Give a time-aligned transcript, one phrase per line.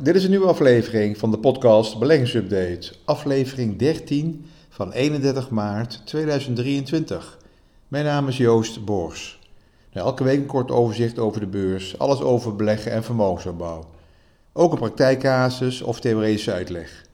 [0.00, 2.92] Dit is een nieuwe aflevering van de podcast Beleggingsupdate.
[3.04, 7.38] Aflevering 13 van 31 maart 2023.
[7.88, 9.38] Mijn naam is Joost Bors.
[9.92, 13.84] Nou, elke week een kort overzicht over de beurs, alles over beleggen en vermogensopbouw.
[14.52, 17.04] Ook een praktijkcasus of theoretische uitleg.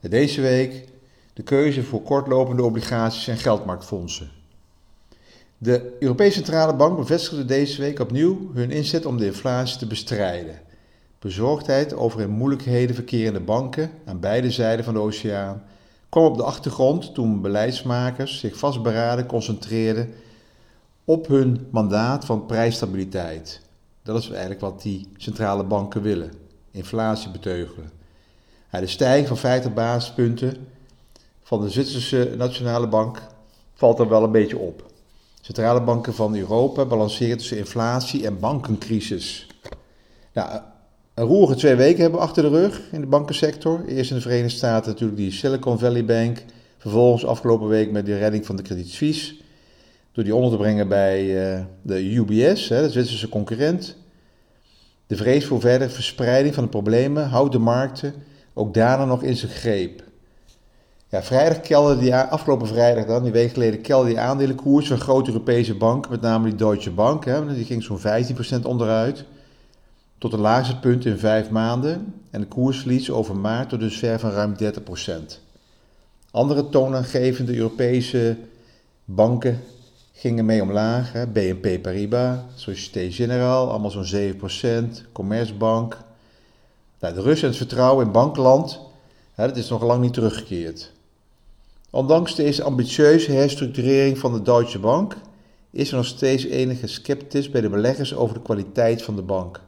[0.00, 0.84] Deze week
[1.32, 4.30] de keuze voor kortlopende obligaties en geldmarktfondsen.
[5.58, 10.72] De Europese Centrale Bank bevestigde deze week opnieuw hun inzet om de inflatie te bestrijden.
[11.24, 15.62] Bezorgdheid over in moeilijkheden verkerende banken aan beide zijden van de oceaan
[16.08, 20.14] kwam op de achtergrond toen beleidsmakers zich vastberaden concentreerden
[21.04, 23.60] op hun mandaat van prijsstabiliteit.
[24.02, 26.32] Dat is eigenlijk wat die centrale banken willen:
[26.70, 27.90] inflatie beteugelen.
[28.70, 30.66] de stijging van 50 basispunten
[31.42, 33.22] van de Zwitserse Nationale Bank
[33.74, 34.84] valt er wel een beetje op.
[35.40, 39.46] Centrale banken van Europa balanceren tussen inflatie en bankencrisis.
[40.32, 40.60] Nou,
[41.14, 43.84] een roerige twee weken hebben we achter de rug in de bankensector.
[43.86, 46.44] Eerst in de Verenigde Staten natuurlijk die Silicon Valley Bank.
[46.78, 49.34] Vervolgens afgelopen week met de redding van de Credit Suisse.
[50.12, 53.96] Door die onder te brengen bij uh, de UBS, de Zwitserse concurrent.
[55.06, 58.14] De vrees voor verdere verspreiding van de problemen houdt de markten
[58.54, 60.02] ook daarna nog in zijn greep.
[61.08, 65.30] Ja, vrijdag kelderde die, afgelopen vrijdag dan, die week geleden, kelderde die aandelenkoers van grote
[65.30, 67.24] Europese banken, met name die Deutsche Bank.
[67.24, 69.24] Hè, die ging zo'n 15% onderuit
[70.18, 74.18] tot het laagste punt in vijf maanden en de koersverlies over maart tot dus ver
[74.18, 75.42] van ruim 30%.
[76.30, 78.36] Andere toonaangevende Europese
[79.04, 79.60] banken
[80.12, 81.12] gingen mee omlaag.
[81.32, 84.34] BNP Paribas, Société Générale, allemaal zo'n
[85.04, 85.98] 7%, Commerzbank.
[87.00, 88.80] Nou, de rust en het vertrouwen in bankland,
[89.34, 90.92] hè, dat is nog lang niet teruggekeerd.
[91.90, 95.16] Ondanks deze ambitieuze herstructurering van de Deutsche Bank
[95.70, 99.60] is er nog steeds enige sceptisch bij de beleggers over de kwaliteit van de bank.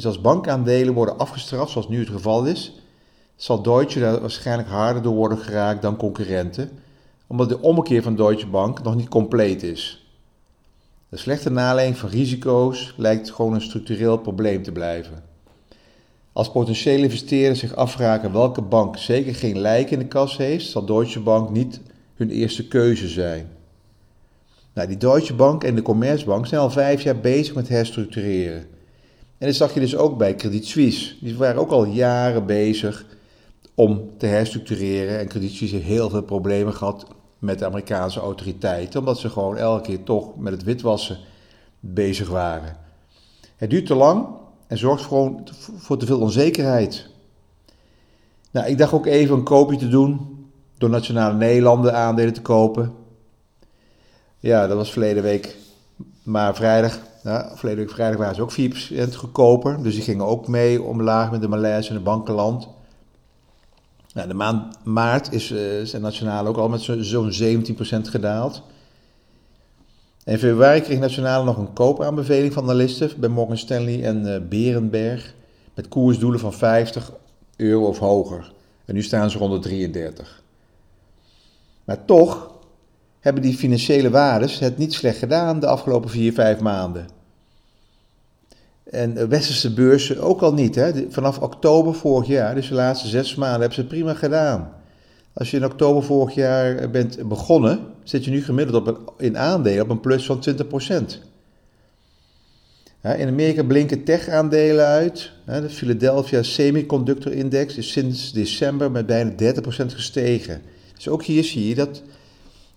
[0.00, 2.72] Dus als bankaandelen worden afgestraft, zoals nu het geval is,
[3.36, 6.70] zal Deutsche daar waarschijnlijk harder door worden geraakt dan concurrenten,
[7.26, 10.06] omdat de ommekeer van Deutsche Bank nog niet compleet is.
[11.08, 15.22] De slechte naleiding van risico's lijkt gewoon een structureel probleem te blijven.
[16.32, 20.84] Als potentiële investeerders zich afvragen welke bank zeker geen lijk in de kas heeft, zal
[20.84, 21.80] Deutsche Bank niet
[22.14, 23.50] hun eerste keuze zijn.
[24.74, 28.78] Nou, die Deutsche Bank en de Commerzbank zijn al vijf jaar bezig met herstructureren.
[29.40, 31.14] En dat zag je dus ook bij Credit Suisse.
[31.20, 33.04] Die waren ook al jaren bezig
[33.74, 35.18] om te herstructureren.
[35.18, 37.06] En Credit Suisse heeft heel veel problemen gehad
[37.38, 41.18] met de Amerikaanse autoriteiten, omdat ze gewoon elke keer toch met het witwassen
[41.80, 42.76] bezig waren.
[43.56, 44.26] Het duurt te lang
[44.66, 47.08] en zorgt gewoon voor te veel onzekerheid.
[48.50, 50.38] Nou, ik dacht ook even een koopje te doen
[50.78, 52.94] door Nationale Nederlanden aandelen te kopen.
[54.38, 55.56] Ja, dat was verleden week,
[56.22, 59.82] maar vrijdag ja, verleden week vrijdag waren ze ook 4% goedkoper.
[59.82, 62.68] Dus die gingen ook mee omlaag met de Malaise en de bankenland.
[64.14, 68.62] Nou, de maand maart is uh, zijn nationale ook al met zo'n 17% gedaald.
[70.24, 74.48] in februari kreeg Nationale nog een koopaanbeveling van de listen bij Morgan Stanley en uh,
[74.48, 75.34] Berenberg.
[75.74, 77.12] Met koersdoelen van 50
[77.56, 78.52] euro of hoger.
[78.84, 80.42] En nu staan ze rond de 33.
[81.84, 82.50] Maar toch
[83.20, 87.08] hebben die financiële waardes het niet slecht gedaan de afgelopen 4, 5 maanden.
[88.90, 90.74] En westerse beurzen ook al niet.
[90.74, 90.92] Hè?
[91.08, 94.72] Vanaf oktober vorig jaar, dus de laatste zes maanden, hebben ze het prima gedaan.
[95.32, 99.38] Als je in oktober vorig jaar bent begonnen, zit je nu gemiddeld op een, in
[99.38, 100.44] aandelen op een plus van
[101.12, 101.28] 20%.
[103.02, 105.32] Ja, in Amerika blinken tech-aandelen uit.
[105.44, 109.34] de Philadelphia Semiconductor Index is sinds december met bijna 30%
[109.86, 110.62] gestegen.
[110.94, 112.02] Dus ook hier zie je dat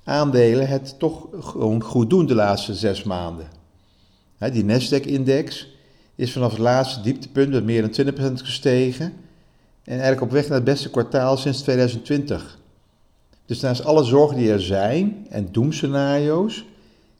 [0.03, 3.47] aandelen het toch gewoon goed doen de laatste zes maanden.
[4.51, 5.67] die Nasdaq-index
[6.15, 9.05] is vanaf het laatste dieptepunt met meer dan 20% gestegen
[9.83, 12.59] en eigenlijk op weg naar het beste kwartaal sinds 2020.
[13.45, 16.65] Dus naast alle zorgen die er zijn en doemscenario's,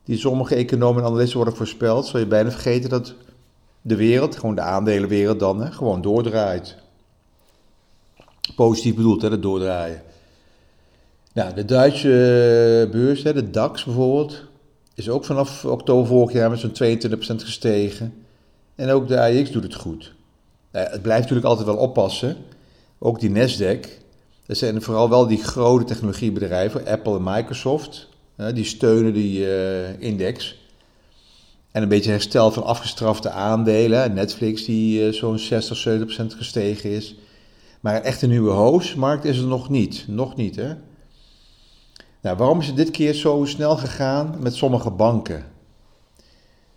[0.03, 3.13] die sommige economen en analisten worden voorspeld, zal je bijna vergeten dat
[3.81, 6.75] de wereld, gewoon de aandelenwereld dan, gewoon doordraait.
[8.55, 10.01] Positief bedoeld, hè, dat doordraaien.
[11.33, 14.43] Nou, de Duitse beurs, de DAX bijvoorbeeld,
[14.95, 18.13] is ook vanaf oktober vorig jaar met zo'n 22% gestegen.
[18.75, 20.13] En ook de AX doet het goed.
[20.71, 22.37] Het blijft natuurlijk altijd wel oppassen.
[22.99, 23.87] Ook die Nasdaq.
[24.45, 28.09] Dat zijn vooral wel die grote technologiebedrijven, Apple en Microsoft.
[28.53, 30.61] Die steunen die uh, index.
[31.71, 34.13] En een beetje herstel van afgestrafte aandelen.
[34.13, 37.15] Netflix die uh, zo'n 60, 70% gestegen is.
[37.79, 40.05] Maar een echte nieuwe hoofdmarkt is er nog niet.
[40.07, 40.73] Nog niet, hè.
[42.23, 45.45] Nou, waarom is het dit keer zo snel gegaan met sommige banken?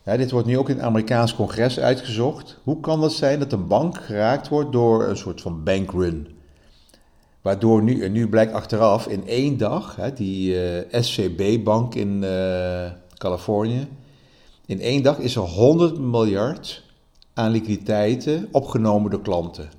[0.05, 2.59] Dit wordt nu ook in het Amerikaans congres uitgezocht.
[2.63, 6.29] Hoe kan het zijn dat een bank geraakt wordt door een soort van bankrun?
[7.43, 13.89] Waardoor nu, nu blijkt achteraf in één dag, hè, die eh, SCB-bank in uh, Californië,
[14.67, 16.85] in één dag is er 100 miljard
[17.35, 19.71] aan liquiditeiten opgenomen door klanten.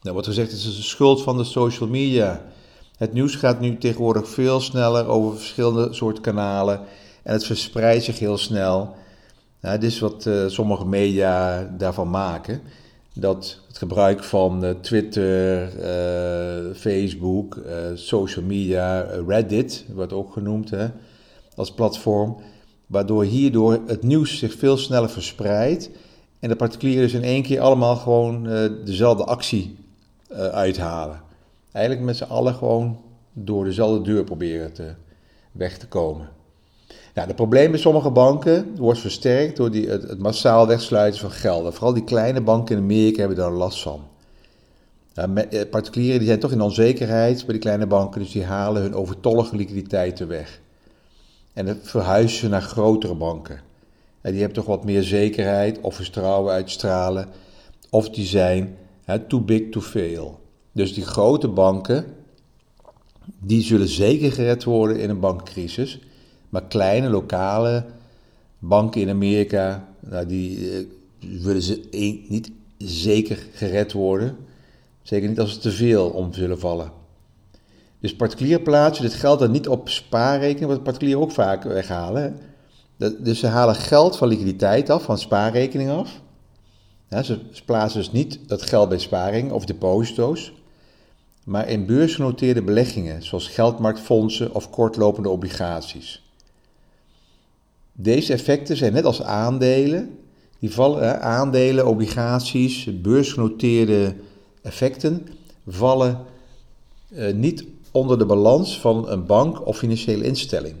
[0.00, 2.42] Nou, wordt gezegd, het is de schuld van de social media.
[2.98, 6.80] Het nieuws gaat nu tegenwoordig veel sneller over verschillende soorten kanalen
[7.22, 8.94] en het verspreidt zich heel snel.
[9.60, 12.60] Nou, dit is wat uh, sommige media daarvan maken.
[13.14, 17.58] Dat het gebruik van uh, Twitter, uh, Facebook,
[17.94, 20.88] social media, Reddit wordt ook genoemd hè,
[21.54, 22.36] als platform.
[22.86, 25.90] Waardoor hierdoor het nieuws zich veel sneller verspreidt.
[26.40, 28.42] En de particulieren dus in één keer allemaal gewoon
[28.84, 29.76] dezelfde actie
[30.52, 31.26] uithalen.
[31.78, 32.98] Eigenlijk met z'n allen gewoon
[33.32, 34.94] door dezelfde deur proberen te,
[35.52, 36.28] weg te komen.
[37.14, 41.72] Nou, de probleem bij sommige banken wordt versterkt door die, het, massaal wegsluiten van gelden.
[41.72, 44.00] Vooral die kleine banken in Amerika hebben daar last van.
[45.14, 45.24] Eh,
[45.70, 49.56] particulieren die zijn toch in onzekerheid bij die kleine banken, dus die halen hun overtollige
[49.56, 50.60] liquiditeiten weg.
[51.52, 53.60] En dan verhuizen ze naar grotere banken.
[54.20, 57.28] En die hebben toch wat meer zekerheid of vertrouwen uitstralen,
[57.90, 58.76] of die zijn
[59.28, 60.46] too big to fail.
[60.78, 62.04] Dus die grote banken,
[63.38, 66.00] die zullen zeker gered worden in een bankcrisis.
[66.48, 67.84] Maar kleine lokale
[68.58, 70.68] banken in Amerika, nou, die
[71.18, 71.88] willen ze
[72.28, 74.36] niet zeker gered worden.
[75.02, 76.90] Zeker niet als ze te veel om zullen vallen.
[78.00, 82.38] Dus particulier plaatsen dit geld dan niet op spaarrekening, wat particulieren ook vaak weghalen.
[83.18, 86.20] Dus ze halen geld van liquiditeit af, van spaarrekening af.
[87.24, 90.52] Ze plaatsen dus niet dat geld bij sparing of deposito's,
[91.48, 96.22] maar in beursgenoteerde beleggingen, zoals geldmarktfondsen of kortlopende obligaties.
[97.92, 100.18] Deze effecten zijn net als aandelen.
[100.58, 104.14] Die vallen, aandelen, obligaties, beursgenoteerde
[104.62, 105.28] effecten
[105.66, 106.18] vallen
[107.08, 110.74] eh, niet onder de balans van een bank of financiële instelling.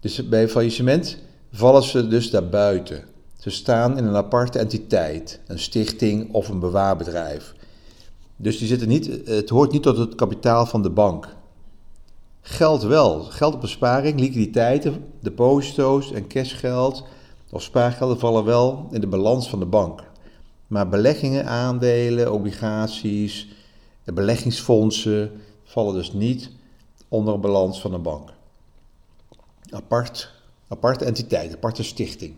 [0.00, 1.18] Dus bij faillissement
[1.52, 3.04] vallen ze dus daarbuiten.
[3.38, 7.54] Ze staan in een aparte entiteit, een stichting of een bewaarbedrijf.
[8.42, 11.36] Dus die zitten niet, het hoort niet tot het kapitaal van de bank.
[12.40, 13.22] Geld wel.
[13.22, 17.04] Geld op besparing, liquiditeiten, deposito's en cashgeld
[17.50, 20.02] of spaargelden vallen wel in de balans van de bank.
[20.66, 23.48] Maar beleggingen, aandelen, obligaties,
[24.04, 25.30] beleggingsfondsen
[25.64, 26.50] vallen dus niet
[27.08, 28.30] onder een balans van een bank.
[29.70, 30.32] Apart,
[30.68, 32.34] aparte entiteit, aparte stichting.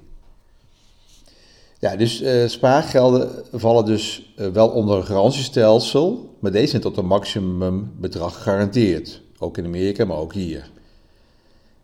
[1.82, 6.96] Ja, dus uh, spaargelden vallen dus uh, wel onder een garantiestelsel, maar deze zijn tot
[6.96, 9.22] een maximumbedrag gegarandeerd.
[9.38, 10.70] Ook in Amerika, maar ook hier.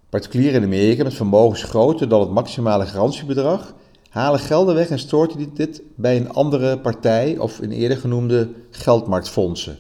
[0.08, 3.74] Particulieren in Amerika met vermogens groter dan het maximale garantiebedrag
[4.08, 9.78] halen gelden weg en storten dit bij een andere partij of in eerder genoemde geldmarktfondsen.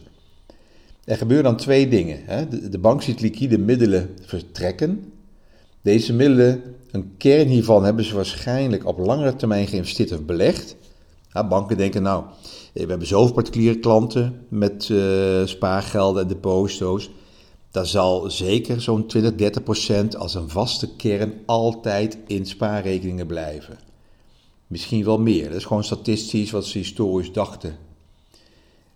[1.04, 2.48] Er gebeuren dan twee dingen.
[2.70, 5.12] De bank ziet liquide middelen vertrekken.
[5.88, 10.76] Deze middelen, een kern hiervan hebben ze waarschijnlijk op langere termijn geïnvesteerd of belegd.
[11.48, 12.24] banken denken nou,
[12.72, 17.10] we hebben zoveel particuliere klanten met uh, spaargelden en deposito's
[17.70, 23.78] daar zal zeker zo'n 20, 30 procent als een vaste kern altijd in spaarrekeningen blijven.
[24.66, 25.46] Misschien wel meer.
[25.46, 27.76] Dat is gewoon statistisch wat ze historisch dachten.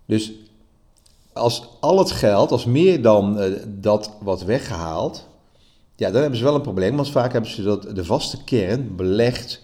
[0.07, 0.33] Dus
[1.33, 5.31] als al het geld, als meer dan uh, dat wat weggehaald,
[5.97, 6.97] ja, dan hebben ze wel een probleem.
[6.97, 9.63] Want vaak hebben ze dat, de vaste kern belegd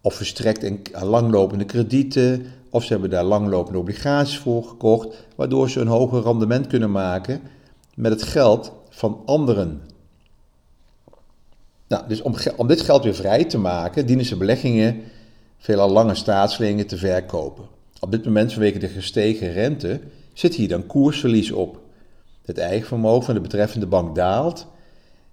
[0.00, 2.46] of verstrekt in langlopende kredieten.
[2.70, 7.40] Of ze hebben daar langlopende obligaties voor gekocht, waardoor ze een hoger rendement kunnen maken
[7.94, 9.80] met het geld van anderen.
[11.88, 15.00] Nou, dus om, om dit geld weer vrij te maken, dienen ze beleggingen,
[15.58, 17.64] veelal lange staatsleningen, te verkopen.
[18.00, 20.00] Op dit moment, vanwege de gestegen rente,
[20.32, 21.80] zit hier dan koersverlies op.
[22.44, 24.66] Het eigen vermogen van de betreffende bank daalt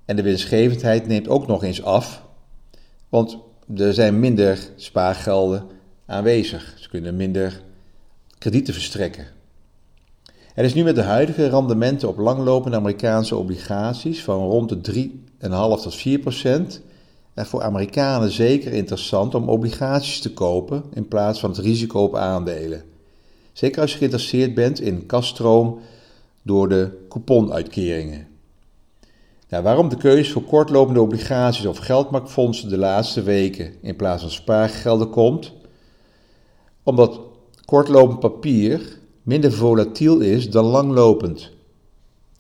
[0.06, 2.24] en de winstgevendheid neemt ook nog eens af,
[3.10, 3.38] want
[3.76, 5.68] er zijn minder spaargelden
[6.06, 6.76] aanwezig.
[6.80, 7.64] Ze kunnen minder
[8.38, 9.28] kredieten verstrekken.
[10.56, 15.10] Er is nu met de huidige rendementen op langlopende Amerikaanse obligaties van rond de
[15.40, 15.50] 3,5
[15.82, 16.82] tot 4 procent
[17.36, 22.16] er voor Amerikanen zeker interessant om obligaties te kopen in plaats van het risico op
[22.16, 22.84] aandelen.
[23.54, 25.80] Zeker als je geïnteresseerd bent in kaststroom
[26.42, 28.28] door de couponuitkeringen.
[29.64, 35.10] Waarom de keuze voor kortlopende obligaties of geldmarktfondsen de laatste weken in plaats van spaargelden
[35.10, 35.54] komt?
[36.84, 37.20] Omdat
[37.66, 41.52] kortlopend papier minder volatiel is dan langlopend.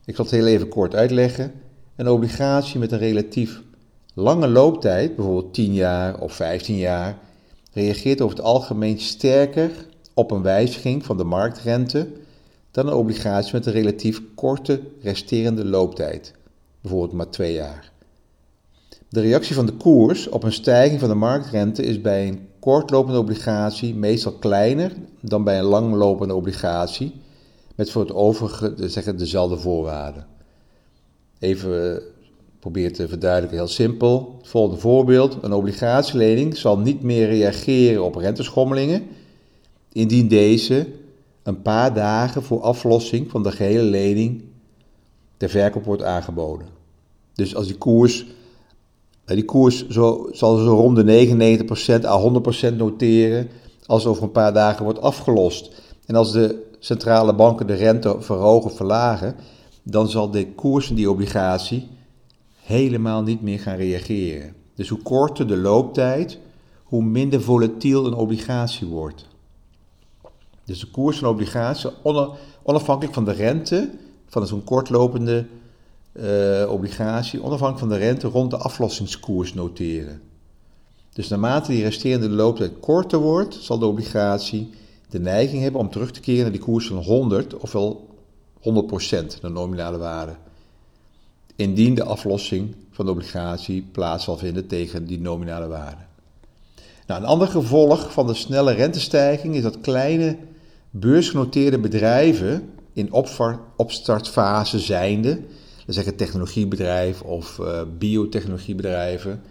[0.05, 1.53] Ik zal het heel even kort uitleggen.
[1.95, 3.63] Een obligatie met een relatief
[4.17, 7.17] Lange looptijd, bijvoorbeeld 10 jaar of 15 jaar,
[7.73, 9.71] reageert over het algemeen sterker
[10.13, 12.07] op een wijziging van de marktrente
[12.71, 16.33] dan een obligatie met een relatief korte resterende looptijd,
[16.85, 17.91] bijvoorbeeld maar 2 jaar.
[19.09, 23.19] De reactie van de koers op een stijging van de marktrente is bij een kortlopende
[23.19, 27.13] obligatie meestal kleiner dan bij een langlopende obligatie
[27.75, 30.27] met voor het overige zeggen, dezelfde voorwaarden.
[31.39, 32.01] Even
[32.59, 34.35] probeer te verduidelijken, heel simpel.
[34.37, 39.03] Het volgende voorbeeld: een obligatielening zal niet meer reageren op renteschommelingen
[39.91, 40.87] indien deze
[41.43, 44.43] een paar dagen voor aflossing van de gehele lening
[45.37, 46.67] ter verkoop wordt aangeboden.
[47.33, 48.25] Dus als die koers
[49.25, 51.27] die koers zo, zal zo rond de
[52.01, 52.31] 99% à
[52.71, 53.49] 100% noteren
[53.85, 55.71] als over een paar dagen wordt afgelost.
[56.05, 59.35] En als de centrale banken de rente verhogen of verlagen,
[59.83, 61.87] dan zal de koers van die obligatie
[62.61, 64.55] helemaal niet meer gaan reageren.
[64.75, 66.39] Dus hoe korter de looptijd,
[66.83, 69.27] hoe minder volatiel een obligatie wordt.
[70.65, 71.89] Dus de koers van een obligatie,
[72.63, 73.89] onafhankelijk van de rente,
[74.39, 75.45] van zo'n kortlopende
[76.13, 80.21] uh, obligatie onafhankelijk van de rente rond de aflossingskoers noteren.
[81.13, 84.69] Dus naarmate die resterende looptijd korter wordt, zal de obligatie
[85.09, 88.07] de neiging hebben om terug te keren naar die koers van 100 ofwel
[88.59, 88.61] 100%
[89.41, 90.35] de nominale waarde.
[91.55, 96.01] Indien de aflossing van de obligatie plaats zal vinden tegen die nominale waarde.
[97.07, 100.37] Nou, een ander gevolg van de snelle rentestijging is dat kleine
[100.89, 103.13] beursgenoteerde bedrijven in
[103.75, 105.39] opstartfase zijnde
[105.87, 109.41] zeggen technologiebedrijf of uh, biotechnologiebedrijven.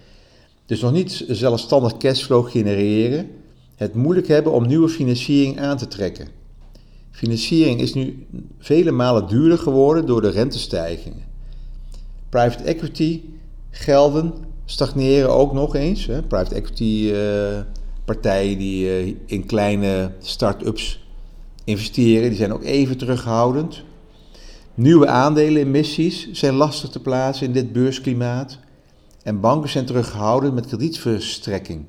[0.67, 3.31] Dus nog niet zelfstandig cashflow genereren,
[3.77, 6.29] het moeilijk hebben om nieuwe financiering aan te trekken.
[7.11, 8.27] Financiering is nu
[8.59, 11.25] vele malen duurder geworden door de rentestijgingen.
[12.29, 13.23] Private equity
[13.71, 14.35] gelden
[14.65, 16.07] stagneren ook nog eens.
[16.07, 16.23] Hè.
[16.23, 17.61] Private equity uh,
[18.05, 21.04] partijen die uh, in kleine start-ups
[21.64, 23.83] investeren, die zijn ook even terughoudend.
[24.75, 28.59] Nieuwe aandelenemissies zijn lastig te plaatsen in dit beursklimaat
[29.23, 31.85] en banken zijn teruggehouden met kredietverstrekking.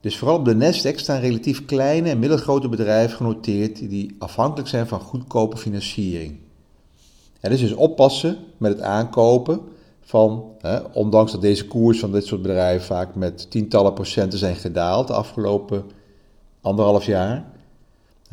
[0.00, 4.86] Dus vooral op de Nasdaq staan relatief kleine en middelgrote bedrijven genoteerd die afhankelijk zijn
[4.86, 6.38] van goedkope financiering.
[7.40, 9.60] Is dus oppassen met het aankopen
[10.00, 14.56] van, hè, ondanks dat deze koers van dit soort bedrijven vaak met tientallen procenten zijn
[14.56, 15.84] gedaald de afgelopen
[16.60, 17.51] anderhalf jaar,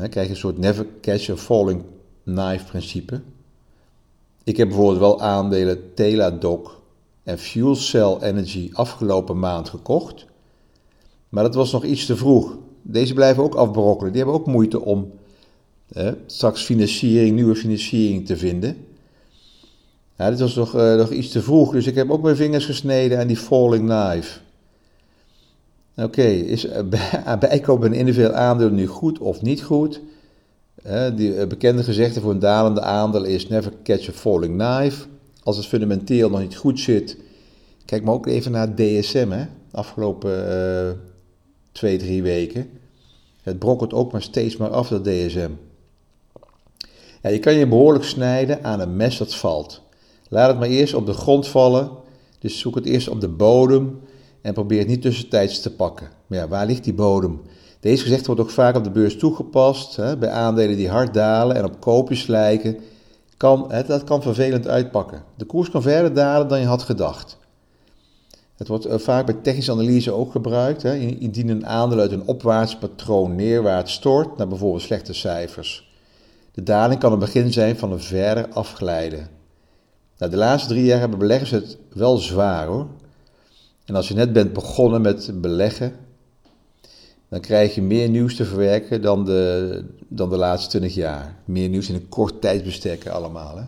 [0.08, 1.84] krijg je een soort never catch a falling
[2.24, 3.22] knife-principe.
[4.44, 6.82] Ik heb bijvoorbeeld wel aandelen Teladoc
[7.24, 10.25] en Fuel Cell Energy afgelopen maand gekocht.
[11.29, 12.58] Maar dat was nog iets te vroeg.
[12.82, 14.12] Deze blijven ook afbrokkelen.
[14.13, 15.12] Die hebben ook moeite om
[16.25, 18.86] straks financiering, nieuwe financiering te vinden.
[20.15, 23.20] Dit was nog, uh, nog iets te vroeg, dus ik heb ook mijn vingers gesneden
[23.20, 24.39] aan die falling knife.
[26.03, 26.79] Oké, is uh,
[27.39, 30.01] bijkoop een individueel aandeel nu goed of niet goed?
[31.15, 35.06] die eh, bekende gezegde voor een dalende aandeel is never catch a falling knife.
[35.44, 37.18] Als het fundamenteel nog niet goed zit,
[37.86, 40.91] kijk maar ook even naar DSM, hè, afgelopen uh,
[41.72, 42.70] twee, drie weken.
[43.41, 45.50] Het brokkelt ook maar steeds maar af, dat DSM.
[47.22, 49.82] Ja, je kan je behoorlijk snijden aan een mes dat valt.
[50.29, 51.89] Laat het maar eerst op de grond vallen,
[52.39, 54.00] dus zoek het eerst op de bodem
[54.41, 56.10] en probeer het niet tussentijds te pakken.
[56.27, 57.41] Maar ja, waar ligt die bodem?
[57.79, 59.96] Deze gezegde wordt ook vaak op de beurs toegepast.
[59.96, 62.77] Hè, bij aandelen die hard dalen en op koopjes lijken.
[63.38, 65.24] Kan, hè, dat kan vervelend uitpakken.
[65.36, 67.38] De koers kan verder dalen dan je had gedacht.
[68.55, 70.81] Het wordt eh, vaak bij technische analyse ook gebruikt.
[70.81, 75.98] Hè, indien een aandeel uit een opwaarts patroon neerwaarts stort naar bijvoorbeeld slechte cijfers.
[76.51, 79.27] De daling kan een begin zijn van een verder afglijden.
[80.17, 82.88] Nou, de laatste drie jaar hebben beleggers het wel zwaar hoor.
[83.89, 85.96] En als je net bent begonnen met beleggen,
[87.29, 91.36] dan krijg je meer nieuws te verwerken dan de, dan de laatste 20 jaar.
[91.46, 93.58] Meer nieuws in een kort tijdsbestek allemaal.
[93.58, 93.63] Hè?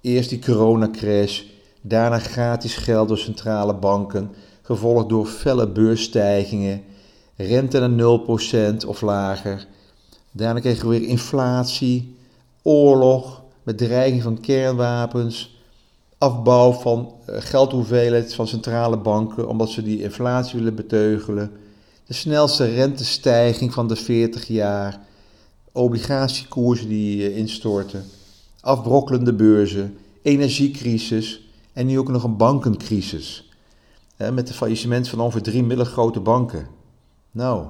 [0.00, 1.42] Eerst die coronacrash,
[1.80, 4.30] daarna gratis geld door centrale banken,
[4.62, 6.82] gevolgd door felle beursstijgingen,
[7.36, 8.18] rente naar
[8.82, 9.66] 0% of lager.
[10.32, 12.16] Daarna kregen we weer inflatie,
[12.62, 15.55] oorlog met dreiging van kernwapens,
[16.18, 21.52] afbouw van eh, geldhoeveelheid van centrale banken omdat ze die inflatie willen beteugelen
[22.06, 25.00] de snelste rentestijging van de 40 jaar,
[25.72, 28.04] obligatiekoersen die eh, instorten,
[28.60, 33.50] afbrokkelende beurzen, energiecrisis en nu ook nog een bankencrisis.
[34.32, 36.66] Met de faillissement van ongeveer drie middelgrote banken.
[37.30, 37.66] Nou,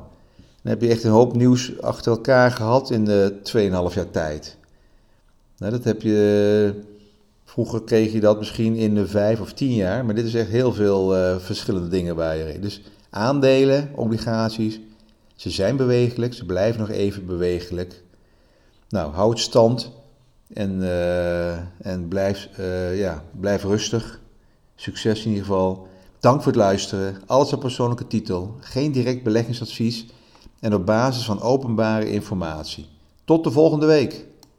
[0.62, 3.40] dan heb je echt een hoop nieuws achter elkaar gehad in de
[3.90, 4.56] 2,5 jaar tijd.
[5.58, 6.74] Nou, dat heb je
[7.56, 10.48] Vroeger kreeg je dat misschien in de vijf of tien jaar, maar dit is echt
[10.48, 14.80] heel veel uh, verschillende dingen waar je Dus aandelen, obligaties,
[15.34, 18.02] ze zijn bewegelijk, ze blijven nog even bewegelijk.
[18.88, 19.92] Nou, houd stand
[20.52, 24.20] en, uh, en blijf, uh, ja, blijf rustig.
[24.74, 25.88] Succes in ieder geval.
[26.20, 27.16] Dank voor het luisteren.
[27.26, 28.56] Alles op persoonlijke titel.
[28.60, 30.06] Geen direct beleggingsadvies
[30.60, 32.86] en op basis van openbare informatie.
[33.24, 34.26] Tot de volgende week.